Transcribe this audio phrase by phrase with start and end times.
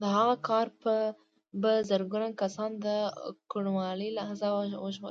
[0.00, 0.66] د هغه کار
[1.62, 2.86] به زرګونه کسان د
[3.50, 5.10] کوڼوالي له عذابه وژغوري